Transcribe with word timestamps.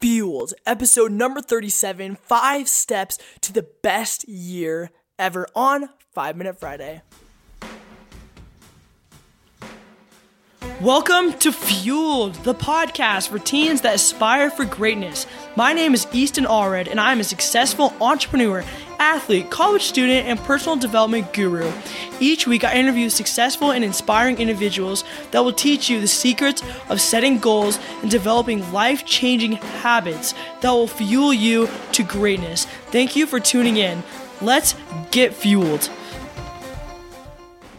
Fueled, 0.00 0.54
episode 0.64 1.12
number 1.12 1.42
37 1.42 2.16
Five 2.22 2.68
Steps 2.70 3.18
to 3.42 3.52
the 3.52 3.68
Best 3.82 4.26
Year 4.26 4.90
Ever 5.18 5.46
on 5.54 5.90
5 6.14 6.36
Minute 6.38 6.58
Friday. 6.58 7.02
Welcome 10.80 11.34
to 11.40 11.52
Fueled, 11.52 12.36
the 12.36 12.54
podcast 12.54 13.28
for 13.28 13.38
teens 13.38 13.82
that 13.82 13.96
aspire 13.96 14.50
for 14.50 14.64
greatness. 14.64 15.26
My 15.54 15.74
name 15.74 15.92
is 15.92 16.06
Easton 16.12 16.46
Allred, 16.46 16.90
and 16.90 16.98
I 16.98 17.12
am 17.12 17.20
a 17.20 17.24
successful 17.24 17.92
entrepreneur, 18.00 18.64
athlete, 19.00 19.50
college 19.50 19.82
student, 19.82 20.28
and 20.28 20.38
personal 20.40 20.76
development 20.76 21.32
guru. 21.32 21.72
Each 22.20 22.46
week, 22.46 22.62
I 22.62 22.74
interview 22.74 23.08
successful 23.08 23.72
and 23.72 23.82
inspiring 23.82 24.38
individuals 24.38 25.04
that 25.30 25.40
will 25.40 25.54
teach 25.54 25.88
you 25.88 26.00
the 26.00 26.06
secrets 26.06 26.62
of 26.90 27.00
setting 27.00 27.38
goals 27.38 27.80
and 28.02 28.10
developing 28.10 28.70
life 28.72 29.06
changing 29.06 29.52
habits 29.52 30.34
that 30.60 30.70
will 30.70 30.86
fuel 30.86 31.32
you 31.32 31.68
to 31.92 32.02
greatness. 32.02 32.66
Thank 32.92 33.16
you 33.16 33.26
for 33.26 33.40
tuning 33.40 33.78
in. 33.78 34.02
Let's 34.42 34.74
get 35.10 35.32
fueled. 35.34 35.90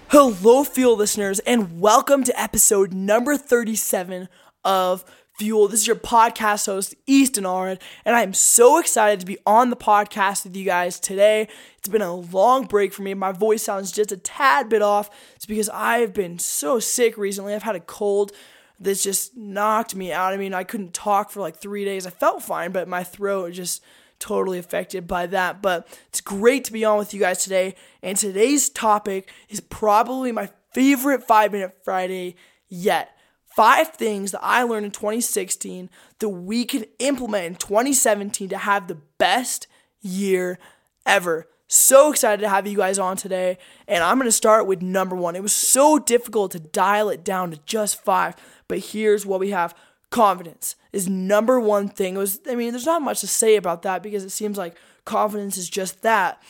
Hello, 0.07 0.63
Fuel 0.65 0.97
listeners, 0.97 1.39
and 1.39 1.79
welcome 1.79 2.23
to 2.25 2.37
episode 2.37 2.93
number 2.93 3.37
37 3.37 4.27
of 4.65 5.05
Fuel. 5.41 5.67
This 5.67 5.79
is 5.79 5.87
your 5.87 5.95
podcast 5.95 6.67
host, 6.67 6.93
Easton 7.07 7.45
Allred, 7.45 7.81
and 8.05 8.15
I'm 8.15 8.31
so 8.31 8.77
excited 8.77 9.19
to 9.21 9.25
be 9.25 9.39
on 9.43 9.71
the 9.71 9.75
podcast 9.75 10.43
with 10.43 10.55
you 10.55 10.63
guys 10.63 10.99
today. 10.99 11.47
It's 11.79 11.87
been 11.87 12.03
a 12.03 12.13
long 12.13 12.67
break 12.67 12.93
for 12.93 13.01
me. 13.01 13.15
My 13.15 13.31
voice 13.31 13.63
sounds 13.63 13.91
just 13.91 14.11
a 14.11 14.17
tad 14.17 14.69
bit 14.69 14.83
off. 14.83 15.09
It's 15.35 15.47
because 15.47 15.67
I've 15.69 16.13
been 16.13 16.37
so 16.37 16.77
sick 16.77 17.17
recently. 17.17 17.55
I've 17.55 17.63
had 17.63 17.75
a 17.75 17.79
cold 17.79 18.33
that's 18.79 19.01
just 19.01 19.35
knocked 19.35 19.95
me 19.95 20.11
out. 20.13 20.31
I 20.31 20.37
mean, 20.37 20.53
I 20.53 20.63
couldn't 20.63 20.93
talk 20.93 21.31
for 21.31 21.39
like 21.39 21.57
three 21.57 21.85
days. 21.85 22.05
I 22.05 22.11
felt 22.11 22.43
fine, 22.43 22.71
but 22.71 22.87
my 22.87 23.03
throat 23.03 23.53
just 23.53 23.81
totally 24.19 24.59
affected 24.59 25.07
by 25.07 25.25
that. 25.25 25.63
But 25.63 25.87
it's 26.09 26.21
great 26.21 26.65
to 26.65 26.71
be 26.71 26.85
on 26.85 26.99
with 26.99 27.15
you 27.15 27.19
guys 27.19 27.43
today. 27.43 27.73
And 28.03 28.15
today's 28.15 28.69
topic 28.69 29.27
is 29.49 29.59
probably 29.59 30.31
my 30.31 30.51
favorite 30.71 31.23
five 31.23 31.51
minute 31.51 31.79
Friday 31.83 32.35
yet. 32.69 33.17
Five 33.55 33.89
things 33.89 34.31
that 34.31 34.43
I 34.43 34.63
learned 34.63 34.85
in 34.85 34.91
2016 34.91 35.89
that 36.19 36.29
we 36.29 36.65
can 36.65 36.85
implement 36.99 37.45
in 37.45 37.55
2017 37.55 38.49
to 38.49 38.57
have 38.57 38.87
the 38.87 38.97
best 39.17 39.67
year 40.01 40.57
ever. 41.05 41.47
So 41.67 42.11
excited 42.11 42.41
to 42.41 42.49
have 42.49 42.67
you 42.67 42.77
guys 42.77 42.99
on 42.99 43.17
today. 43.17 43.57
And 43.87 44.03
I'm 44.03 44.17
going 44.17 44.27
to 44.27 44.31
start 44.31 44.67
with 44.67 44.81
number 44.81 45.15
one. 45.15 45.35
It 45.35 45.43
was 45.43 45.53
so 45.53 45.99
difficult 45.99 46.51
to 46.51 46.59
dial 46.59 47.09
it 47.09 47.23
down 47.23 47.51
to 47.51 47.59
just 47.65 48.01
five, 48.03 48.35
but 48.67 48.79
here's 48.79 49.25
what 49.25 49.39
we 49.39 49.51
have 49.51 49.73
confidence 50.09 50.75
is 50.91 51.07
number 51.07 51.59
one 51.59 51.87
thing. 51.87 52.15
It 52.15 52.19
was 52.19 52.39
I 52.47 52.55
mean, 52.55 52.71
there's 52.71 52.85
not 52.85 53.01
much 53.01 53.21
to 53.21 53.27
say 53.27 53.55
about 53.55 53.81
that 53.83 54.03
because 54.03 54.23
it 54.23 54.29
seems 54.31 54.57
like 54.57 54.75
confidence 55.05 55.57
is 55.57 55.69
just 55.69 56.01
that. 56.03 56.43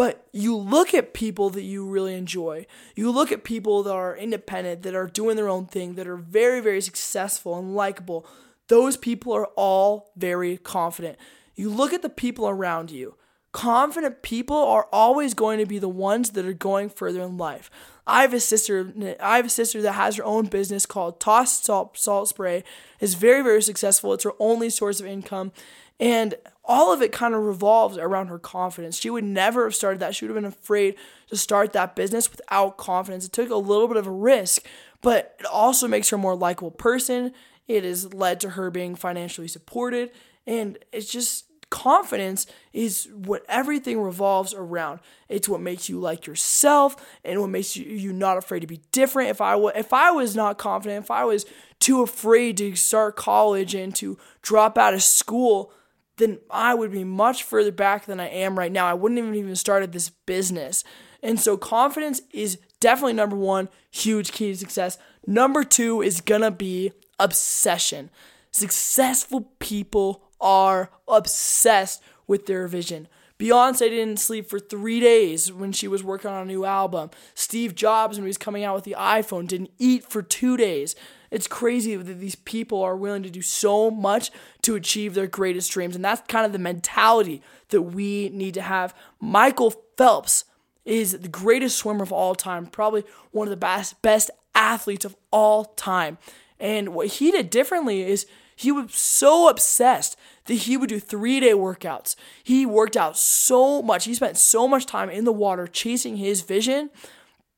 But 0.00 0.26
you 0.32 0.56
look 0.56 0.94
at 0.94 1.12
people 1.12 1.50
that 1.50 1.60
you 1.60 1.84
really 1.84 2.14
enjoy. 2.14 2.64
You 2.96 3.10
look 3.10 3.30
at 3.30 3.44
people 3.44 3.82
that 3.82 3.92
are 3.92 4.16
independent, 4.16 4.80
that 4.84 4.94
are 4.94 5.06
doing 5.06 5.36
their 5.36 5.50
own 5.50 5.66
thing, 5.66 5.96
that 5.96 6.08
are 6.08 6.16
very, 6.16 6.60
very 6.60 6.80
successful 6.80 7.58
and 7.58 7.76
likable. 7.76 8.26
Those 8.68 8.96
people 8.96 9.34
are 9.34 9.48
all 9.56 10.10
very 10.16 10.56
confident. 10.56 11.18
You 11.54 11.68
look 11.68 11.92
at 11.92 12.00
the 12.00 12.08
people 12.08 12.48
around 12.48 12.90
you. 12.90 13.16
Confident 13.52 14.22
people 14.22 14.56
are 14.56 14.86
always 14.92 15.34
going 15.34 15.58
to 15.58 15.66
be 15.66 15.78
the 15.78 15.88
ones 15.88 16.30
that 16.30 16.46
are 16.46 16.52
going 16.52 16.88
further 16.88 17.22
in 17.22 17.36
life. 17.36 17.68
I 18.06 18.22
have 18.22 18.32
a 18.32 18.38
sister. 18.40 18.92
I 19.20 19.36
have 19.36 19.46
a 19.46 19.50
sister 19.50 19.82
that 19.82 19.92
has 19.92 20.16
her 20.16 20.24
own 20.24 20.46
business 20.46 20.86
called 20.86 21.18
Toss 21.18 21.62
Salt 21.62 21.98
Salt 21.98 22.28
Spray. 22.28 22.62
Is 23.00 23.14
very 23.14 23.42
very 23.42 23.62
successful. 23.62 24.12
It's 24.12 24.24
her 24.24 24.34
only 24.38 24.70
source 24.70 25.00
of 25.00 25.06
income, 25.06 25.50
and 25.98 26.36
all 26.64 26.92
of 26.92 27.02
it 27.02 27.10
kind 27.10 27.34
of 27.34 27.42
revolves 27.42 27.98
around 27.98 28.28
her 28.28 28.38
confidence. 28.38 28.96
She 29.00 29.10
would 29.10 29.24
never 29.24 29.64
have 29.64 29.74
started 29.74 29.98
that. 29.98 30.14
She 30.14 30.24
would 30.24 30.36
have 30.36 30.42
been 30.42 30.52
afraid 30.52 30.94
to 31.28 31.36
start 31.36 31.72
that 31.72 31.96
business 31.96 32.30
without 32.30 32.76
confidence. 32.76 33.26
It 33.26 33.32
took 33.32 33.50
a 33.50 33.56
little 33.56 33.88
bit 33.88 33.96
of 33.96 34.06
a 34.06 34.12
risk, 34.12 34.64
but 35.02 35.34
it 35.40 35.46
also 35.46 35.88
makes 35.88 36.10
her 36.10 36.16
a 36.16 36.20
more 36.20 36.36
likable 36.36 36.70
person. 36.70 37.32
It 37.66 37.82
has 37.82 38.14
led 38.14 38.38
to 38.40 38.50
her 38.50 38.70
being 38.70 38.94
financially 38.94 39.48
supported, 39.48 40.12
and 40.46 40.78
it's 40.92 41.10
just 41.10 41.46
confidence 41.70 42.46
is 42.72 43.08
what 43.12 43.44
everything 43.48 44.00
revolves 44.00 44.52
around. 44.52 45.00
It's 45.28 45.48
what 45.48 45.60
makes 45.60 45.88
you 45.88 45.98
like 45.98 46.26
yourself 46.26 46.96
and 47.24 47.40
what 47.40 47.50
makes 47.50 47.76
you, 47.76 47.84
you 47.84 48.12
not 48.12 48.36
afraid 48.36 48.60
to 48.60 48.66
be 48.66 48.80
different. 48.92 49.30
If 49.30 49.40
I 49.40 49.52
w- 49.52 49.72
if 49.74 49.92
I 49.92 50.10
was 50.10 50.36
not 50.36 50.58
confident, 50.58 51.04
if 51.04 51.10
I 51.10 51.24
was 51.24 51.46
too 51.78 52.02
afraid 52.02 52.56
to 52.58 52.74
start 52.76 53.16
college 53.16 53.74
and 53.74 53.94
to 53.96 54.18
drop 54.42 54.76
out 54.76 54.94
of 54.94 55.02
school, 55.02 55.72
then 56.16 56.38
I 56.50 56.74
would 56.74 56.92
be 56.92 57.04
much 57.04 57.44
further 57.44 57.72
back 57.72 58.06
than 58.06 58.20
I 58.20 58.28
am 58.28 58.58
right 58.58 58.72
now. 58.72 58.86
I 58.86 58.94
wouldn't 58.94 59.18
even 59.18 59.34
even 59.34 59.56
started 59.56 59.92
this 59.92 60.10
business. 60.10 60.84
And 61.22 61.38
so 61.38 61.56
confidence 61.56 62.20
is 62.32 62.58
definitely 62.80 63.12
number 63.12 63.36
1, 63.36 63.68
huge 63.90 64.32
key 64.32 64.52
to 64.52 64.58
success. 64.58 64.98
Number 65.26 65.64
2 65.64 66.02
is 66.02 66.20
going 66.20 66.40
to 66.40 66.50
be 66.50 66.92
obsession. 67.18 68.10
Successful 68.50 69.52
people 69.58 70.29
are 70.40 70.90
obsessed 71.08 72.02
with 72.26 72.46
their 72.46 72.66
vision. 72.66 73.08
Beyonce 73.40 73.88
didn't 73.88 74.18
sleep 74.18 74.50
for 74.50 74.60
three 74.60 75.00
days 75.00 75.50
when 75.50 75.72
she 75.72 75.88
was 75.88 76.04
working 76.04 76.30
on 76.30 76.42
a 76.42 76.44
new 76.44 76.66
album. 76.66 77.10
Steve 77.34 77.74
Jobs, 77.74 78.18
when 78.18 78.24
he 78.24 78.28
was 78.28 78.36
coming 78.36 78.64
out 78.64 78.74
with 78.74 78.84
the 78.84 78.96
iPhone, 78.98 79.46
didn't 79.46 79.70
eat 79.78 80.04
for 80.04 80.20
two 80.20 80.58
days. 80.58 80.94
It's 81.30 81.46
crazy 81.46 81.96
that 81.96 82.20
these 82.20 82.34
people 82.34 82.82
are 82.82 82.96
willing 82.96 83.22
to 83.22 83.30
do 83.30 83.40
so 83.40 83.90
much 83.90 84.30
to 84.62 84.74
achieve 84.74 85.14
their 85.14 85.26
greatest 85.26 85.70
dreams. 85.70 85.96
And 85.96 86.04
that's 86.04 86.20
kind 86.28 86.44
of 86.44 86.52
the 86.52 86.58
mentality 86.58 87.40
that 87.70 87.82
we 87.82 88.28
need 88.28 88.52
to 88.54 88.62
have. 88.62 88.94
Michael 89.20 89.72
Phelps 89.96 90.44
is 90.84 91.12
the 91.12 91.28
greatest 91.28 91.78
swimmer 91.78 92.02
of 92.02 92.12
all 92.12 92.34
time, 92.34 92.66
probably 92.66 93.04
one 93.30 93.46
of 93.46 93.50
the 93.50 93.56
best, 93.56 94.02
best 94.02 94.30
athletes 94.54 95.06
of 95.06 95.16
all 95.30 95.64
time. 95.64 96.18
And 96.58 96.90
what 96.90 97.06
he 97.06 97.30
did 97.30 97.48
differently 97.48 98.02
is 98.02 98.26
he 98.60 98.70
was 98.70 98.92
so 98.92 99.48
obsessed 99.48 100.18
that 100.44 100.52
he 100.52 100.76
would 100.76 100.90
do 100.90 101.00
three 101.00 101.40
day 101.40 101.52
workouts. 101.52 102.14
He 102.44 102.66
worked 102.66 102.94
out 102.94 103.16
so 103.16 103.80
much. 103.80 104.04
He 104.04 104.12
spent 104.12 104.36
so 104.36 104.68
much 104.68 104.84
time 104.84 105.08
in 105.08 105.24
the 105.24 105.32
water 105.32 105.66
chasing 105.66 106.18
his 106.18 106.42
vision 106.42 106.90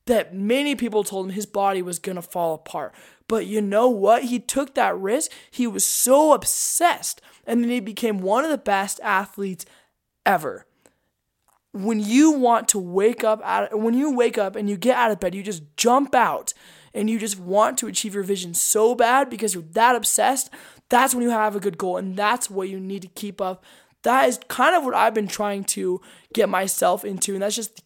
that 0.06 0.32
many 0.32 0.76
people 0.76 1.02
told 1.02 1.26
him 1.26 1.32
his 1.32 1.44
body 1.44 1.82
was 1.82 1.98
going 1.98 2.14
to 2.14 2.22
fall 2.22 2.54
apart. 2.54 2.94
But 3.26 3.46
you 3.46 3.60
know 3.60 3.88
what? 3.88 4.24
He 4.24 4.38
took 4.38 4.74
that 4.74 4.96
risk. 4.96 5.32
He 5.50 5.66
was 5.66 5.84
so 5.84 6.34
obsessed. 6.34 7.20
And 7.48 7.64
then 7.64 7.70
he 7.70 7.80
became 7.80 8.20
one 8.20 8.44
of 8.44 8.52
the 8.52 8.58
best 8.58 9.00
athletes 9.02 9.66
ever. 10.24 10.66
When 11.72 11.98
you 11.98 12.30
want 12.30 12.68
to 12.68 12.78
wake 12.78 13.24
up 13.24 13.40
out 13.42 13.76
when 13.76 13.94
you 13.94 14.14
wake 14.14 14.38
up 14.38 14.54
and 14.54 14.70
you 14.70 14.76
get 14.76 14.96
out 14.96 15.10
of 15.10 15.18
bed, 15.18 15.34
you 15.34 15.42
just 15.42 15.64
jump 15.76 16.14
out 16.14 16.54
and 16.94 17.08
you 17.08 17.18
just 17.18 17.38
want 17.38 17.78
to 17.78 17.86
achieve 17.86 18.14
your 18.14 18.22
vision 18.22 18.54
so 18.54 18.94
bad 18.94 19.30
because 19.30 19.54
you're 19.54 19.64
that 19.72 19.96
obsessed 19.96 20.50
that's 20.92 21.14
when 21.14 21.22
you 21.22 21.30
have 21.30 21.56
a 21.56 21.60
good 21.60 21.78
goal, 21.78 21.96
and 21.96 22.14
that's 22.14 22.50
what 22.50 22.68
you 22.68 22.78
need 22.78 23.00
to 23.00 23.08
keep 23.08 23.40
up. 23.40 23.64
That 24.02 24.28
is 24.28 24.38
kind 24.48 24.76
of 24.76 24.84
what 24.84 24.94
I've 24.94 25.14
been 25.14 25.26
trying 25.26 25.64
to 25.64 26.02
get 26.34 26.50
myself 26.50 27.02
into, 27.02 27.32
and 27.32 27.42
that's 27.42 27.56
just 27.56 27.82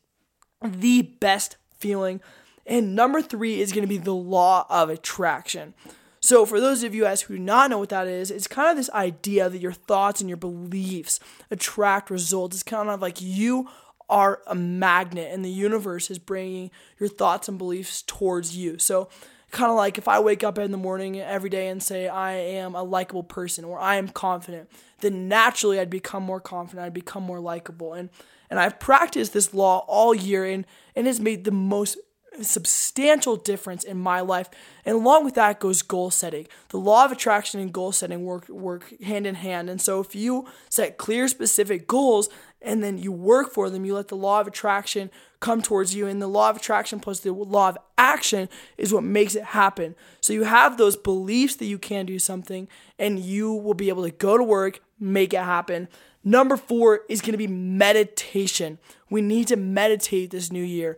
the 0.60 1.02
best 1.02 1.56
feeling. 1.78 2.20
And 2.66 2.96
number 2.96 3.22
three 3.22 3.60
is 3.60 3.70
going 3.70 3.84
to 3.84 3.88
be 3.88 3.96
the 3.96 4.12
law 4.12 4.66
of 4.68 4.90
attraction. 4.90 5.74
So, 6.18 6.44
for 6.44 6.60
those 6.60 6.82
of 6.82 6.96
you 6.96 7.04
guys 7.04 7.22
who 7.22 7.36
do 7.36 7.42
not 7.42 7.70
know 7.70 7.78
what 7.78 7.90
that 7.90 8.08
is, 8.08 8.32
it's 8.32 8.48
kind 8.48 8.70
of 8.70 8.76
this 8.76 8.90
idea 8.90 9.48
that 9.48 9.60
your 9.60 9.72
thoughts 9.72 10.20
and 10.20 10.28
your 10.28 10.36
beliefs 10.36 11.20
attract 11.48 12.10
results. 12.10 12.56
It's 12.56 12.62
kind 12.64 12.88
of 12.88 13.00
like 13.00 13.20
you 13.20 13.68
are 14.08 14.42
a 14.48 14.56
magnet, 14.56 15.30
and 15.32 15.44
the 15.44 15.50
universe 15.50 16.10
is 16.10 16.18
bringing 16.18 16.72
your 16.98 17.08
thoughts 17.08 17.48
and 17.48 17.56
beliefs 17.56 18.02
towards 18.02 18.56
you. 18.56 18.78
So, 18.78 19.08
kind 19.50 19.70
of 19.70 19.76
like 19.76 19.98
if 19.98 20.08
I 20.08 20.20
wake 20.20 20.44
up 20.44 20.58
in 20.58 20.70
the 20.70 20.78
morning 20.78 21.20
every 21.20 21.50
day 21.50 21.68
and 21.68 21.82
say 21.82 22.08
I 22.08 22.32
am 22.32 22.74
a 22.74 22.82
likable 22.82 23.22
person 23.22 23.64
or 23.64 23.78
I 23.78 23.96
am 23.96 24.08
confident, 24.08 24.70
then 25.00 25.28
naturally 25.28 25.78
I'd 25.78 25.90
become 25.90 26.22
more 26.22 26.40
confident, 26.40 26.84
I'd 26.84 26.94
become 26.94 27.22
more 27.22 27.40
likable. 27.40 27.92
And 27.94 28.10
and 28.48 28.60
I've 28.60 28.78
practiced 28.78 29.32
this 29.32 29.52
law 29.52 29.84
all 29.88 30.14
year 30.14 30.44
and 30.44 30.66
and 30.94 31.06
has 31.06 31.20
made 31.20 31.44
the 31.44 31.50
most 31.50 31.98
substantial 32.44 33.36
difference 33.36 33.84
in 33.84 33.98
my 33.98 34.20
life. 34.20 34.48
And 34.84 34.96
along 34.96 35.24
with 35.24 35.34
that 35.34 35.60
goes 35.60 35.82
goal 35.82 36.10
setting. 36.10 36.46
The 36.68 36.78
law 36.78 37.04
of 37.04 37.12
attraction 37.12 37.60
and 37.60 37.72
goal 37.72 37.92
setting 37.92 38.24
work 38.24 38.48
work 38.48 39.00
hand 39.00 39.26
in 39.26 39.36
hand. 39.36 39.70
And 39.70 39.80
so 39.80 40.00
if 40.00 40.14
you 40.14 40.46
set 40.68 40.98
clear 40.98 41.28
specific 41.28 41.86
goals 41.86 42.28
and 42.62 42.82
then 42.82 42.98
you 42.98 43.12
work 43.12 43.52
for 43.52 43.70
them, 43.70 43.84
you 43.84 43.94
let 43.94 44.08
the 44.08 44.16
law 44.16 44.40
of 44.40 44.46
attraction 44.46 45.10
come 45.40 45.62
towards 45.62 45.94
you 45.94 46.06
and 46.06 46.20
the 46.20 46.26
law 46.26 46.50
of 46.50 46.56
attraction 46.56 46.98
plus 46.98 47.20
the 47.20 47.32
law 47.32 47.68
of 47.68 47.78
action 47.98 48.48
is 48.78 48.92
what 48.92 49.04
makes 49.04 49.34
it 49.34 49.44
happen. 49.44 49.94
So 50.20 50.32
you 50.32 50.44
have 50.44 50.76
those 50.76 50.96
beliefs 50.96 51.56
that 51.56 51.66
you 51.66 51.78
can 51.78 52.06
do 52.06 52.18
something 52.18 52.68
and 52.98 53.18
you 53.18 53.52
will 53.52 53.74
be 53.74 53.88
able 53.88 54.04
to 54.04 54.10
go 54.10 54.36
to 54.36 54.44
work, 54.44 54.80
make 54.98 55.34
it 55.34 55.40
happen. 55.40 55.88
Number 56.24 56.56
4 56.56 57.02
is 57.08 57.20
going 57.20 57.32
to 57.32 57.38
be 57.38 57.46
meditation. 57.46 58.78
We 59.08 59.22
need 59.22 59.46
to 59.48 59.56
meditate 59.56 60.30
this 60.30 60.50
new 60.50 60.64
year. 60.64 60.96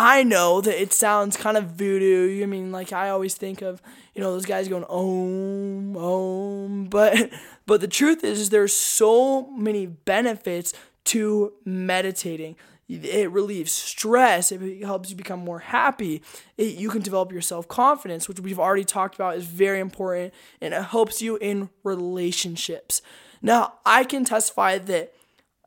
I 0.00 0.22
know 0.22 0.60
that 0.60 0.80
it 0.80 0.92
sounds 0.92 1.36
kind 1.36 1.56
of 1.56 1.72
voodoo. 1.72 2.40
I 2.40 2.46
mean, 2.46 2.70
like 2.70 2.92
I 2.92 3.08
always 3.08 3.34
think 3.34 3.62
of, 3.62 3.82
you 4.14 4.22
know, 4.22 4.30
those 4.30 4.46
guys 4.46 4.68
going 4.68 4.84
om 4.84 5.96
om, 5.96 6.84
but 6.84 7.30
but 7.66 7.80
the 7.80 7.88
truth 7.88 8.22
is, 8.22 8.38
is 8.38 8.50
there's 8.50 8.72
so 8.72 9.50
many 9.50 9.86
benefits 9.86 10.72
to 11.06 11.52
meditating. 11.64 12.54
It 12.88 13.28
relieves 13.32 13.72
stress. 13.72 14.52
It 14.52 14.84
helps 14.84 15.10
you 15.10 15.16
become 15.16 15.40
more 15.40 15.58
happy. 15.58 16.22
It, 16.56 16.76
you 16.76 16.90
can 16.90 17.02
develop 17.02 17.32
your 17.32 17.42
self 17.42 17.66
confidence, 17.66 18.28
which 18.28 18.38
we've 18.38 18.60
already 18.60 18.84
talked 18.84 19.16
about 19.16 19.36
is 19.36 19.46
very 19.46 19.80
important, 19.80 20.32
and 20.60 20.74
it 20.74 20.82
helps 20.84 21.20
you 21.20 21.38
in 21.38 21.70
relationships. 21.82 23.02
Now, 23.42 23.74
I 23.84 24.04
can 24.04 24.24
testify 24.24 24.78
that 24.78 25.12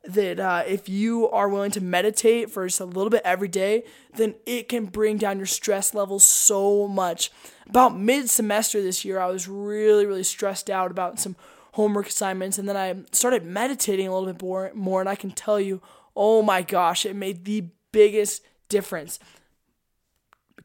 that 0.03 0.39
uh, 0.39 0.63
if 0.65 0.89
you 0.89 1.29
are 1.29 1.47
willing 1.47 1.71
to 1.71 1.81
meditate 1.81 2.49
for 2.49 2.65
just 2.65 2.79
a 2.79 2.85
little 2.85 3.09
bit 3.09 3.21
every 3.23 3.47
day, 3.47 3.83
then 4.15 4.35
it 4.45 4.67
can 4.67 4.85
bring 4.85 5.17
down 5.17 5.37
your 5.37 5.45
stress 5.45 5.93
levels 5.93 6.25
so 6.25 6.87
much. 6.87 7.31
About 7.67 7.95
mid 7.95 8.29
semester 8.29 8.81
this 8.81 9.05
year, 9.05 9.19
I 9.19 9.27
was 9.27 9.47
really, 9.47 10.05
really 10.05 10.23
stressed 10.23 10.69
out 10.69 10.91
about 10.91 11.19
some 11.19 11.35
homework 11.73 12.07
assignments, 12.07 12.57
and 12.57 12.67
then 12.67 12.75
I 12.75 12.95
started 13.11 13.45
meditating 13.45 14.07
a 14.07 14.13
little 14.13 14.33
bit 14.33 14.41
more, 14.41 14.71
more 14.73 14.99
and 15.01 15.09
I 15.09 15.15
can 15.15 15.31
tell 15.31 15.59
you, 15.59 15.81
oh 16.15 16.41
my 16.41 16.61
gosh, 16.61 17.05
it 17.05 17.15
made 17.15 17.45
the 17.45 17.65
biggest 17.91 18.43
difference. 18.69 19.19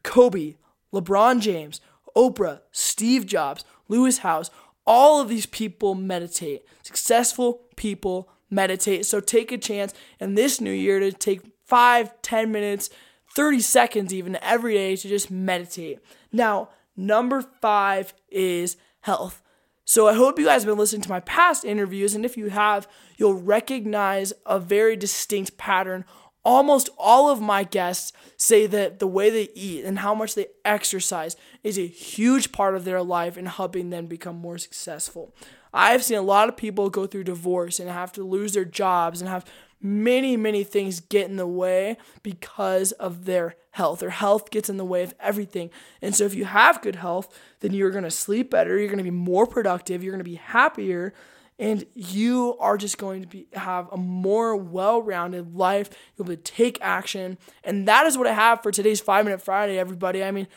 Kobe, 0.03 0.55
LeBron 0.93 1.41
James, 1.41 1.79
Oprah, 2.15 2.61
Steve 2.71 3.25
Jobs, 3.25 3.63
Lewis 3.87 4.19
Howes, 4.19 4.49
all 4.85 5.21
of 5.21 5.29
these 5.29 5.45
people 5.45 5.95
meditate. 5.95 6.65
Successful 6.81 7.61
people 7.75 8.29
meditate. 8.49 9.05
So 9.05 9.19
take 9.19 9.51
a 9.51 9.57
chance 9.57 9.93
in 10.19 10.35
this 10.35 10.61
new 10.61 10.71
year 10.71 10.99
to 10.99 11.11
take 11.11 11.41
five, 11.65 12.21
ten 12.21 12.51
minutes, 12.51 12.89
30 13.35 13.59
seconds 13.59 14.13
even 14.13 14.37
every 14.41 14.73
day 14.73 14.95
to 14.95 15.07
just 15.07 15.29
meditate. 15.29 15.99
Now, 16.31 16.69
number 16.95 17.41
five 17.41 18.13
is 18.29 18.77
health. 19.01 19.41
So 19.85 20.07
I 20.07 20.13
hope 20.13 20.37
you 20.37 20.45
guys 20.45 20.63
have 20.63 20.69
been 20.69 20.77
listening 20.77 21.03
to 21.03 21.09
my 21.09 21.21
past 21.21 21.63
interviews, 21.63 22.13
and 22.13 22.25
if 22.25 22.35
you 22.35 22.49
have, 22.49 22.89
you'll 23.15 23.39
recognize 23.39 24.33
a 24.45 24.59
very 24.59 24.97
distinct 24.97 25.57
pattern. 25.57 26.03
Almost 26.47 26.87
all 26.97 27.29
of 27.29 27.41
my 27.41 27.65
guests 27.65 28.13
say 28.37 28.67
that 28.67 28.99
the 28.99 29.05
way 29.05 29.29
they 29.29 29.49
eat 29.53 29.83
and 29.83 29.99
how 29.99 30.15
much 30.15 30.33
they 30.33 30.47
exercise 30.63 31.35
is 31.61 31.77
a 31.77 31.85
huge 31.85 32.53
part 32.53 32.73
of 32.73 32.85
their 32.85 33.03
life 33.03 33.37
in 33.37 33.47
helping 33.47 33.89
them 33.89 34.05
become 34.05 34.37
more 34.37 34.57
successful. 34.57 35.35
I've 35.73 36.05
seen 36.05 36.17
a 36.17 36.21
lot 36.21 36.47
of 36.47 36.55
people 36.55 36.89
go 36.89 37.05
through 37.05 37.25
divorce 37.25 37.81
and 37.81 37.89
have 37.89 38.13
to 38.13 38.23
lose 38.23 38.53
their 38.53 38.63
jobs 38.63 39.19
and 39.19 39.29
have 39.29 39.43
many, 39.81 40.37
many 40.37 40.63
things 40.63 41.01
get 41.01 41.29
in 41.29 41.35
the 41.35 41.45
way 41.45 41.97
because 42.23 42.93
of 42.93 43.25
their 43.25 43.57
health. 43.71 43.99
Their 43.99 44.11
health 44.11 44.49
gets 44.49 44.69
in 44.69 44.77
the 44.77 44.85
way 44.85 45.03
of 45.03 45.13
everything. 45.19 45.69
And 46.01 46.15
so, 46.15 46.23
if 46.23 46.33
you 46.33 46.45
have 46.45 46.81
good 46.81 46.95
health, 46.95 47.37
then 47.59 47.73
you're 47.73 47.91
going 47.91 48.05
to 48.05 48.09
sleep 48.09 48.51
better, 48.51 48.77
you're 48.77 48.87
going 48.87 48.99
to 48.99 49.03
be 49.03 49.11
more 49.11 49.47
productive, 49.47 50.01
you're 50.01 50.13
going 50.13 50.23
to 50.23 50.23
be 50.23 50.35
happier, 50.35 51.13
and 51.59 51.85
you 51.93 52.55
are 52.59 52.77
just 52.77 52.97
going 52.97 53.21
to 53.21 53.27
be 53.27 53.47
have 53.53 53.91
a 53.91 53.97
more 53.97 54.55
well-rounded 54.55 55.55
life. 55.55 55.89
You'll 56.15 56.27
be 56.27 56.33
able 56.33 56.43
to 56.43 56.51
take 56.51 56.77
action, 56.81 57.37
and 57.63 57.87
that 57.87 58.05
is 58.05 58.17
what 58.17 58.27
I 58.27 58.33
have 58.33 58.61
for 58.61 58.71
today's 58.71 58.99
Five 58.99 59.25
Minute 59.25 59.41
Friday, 59.41 59.77
everybody. 59.77 60.23
I 60.23 60.31
mean, 60.31 60.47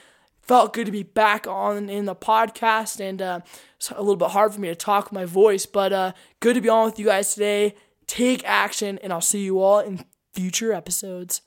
felt 0.42 0.72
good 0.72 0.86
to 0.86 0.92
be 0.92 1.02
back 1.02 1.46
on 1.46 1.88
in 1.88 2.04
the 2.04 2.14
podcast, 2.14 3.00
and 3.00 3.22
uh, 3.22 3.40
it's 3.76 3.90
a 3.90 3.98
little 4.00 4.16
bit 4.16 4.30
hard 4.30 4.52
for 4.52 4.60
me 4.60 4.68
to 4.68 4.74
talk 4.74 5.04
with 5.04 5.12
my 5.12 5.24
voice, 5.24 5.66
but 5.66 5.92
uh, 5.92 6.12
good 6.40 6.54
to 6.54 6.60
be 6.60 6.68
on 6.68 6.86
with 6.86 6.98
you 6.98 7.06
guys 7.06 7.32
today. 7.34 7.74
Take 8.06 8.44
action, 8.44 8.98
and 9.02 9.12
I'll 9.12 9.20
see 9.20 9.44
you 9.44 9.60
all 9.60 9.78
in 9.78 10.04
future 10.32 10.72
episodes. 10.72 11.42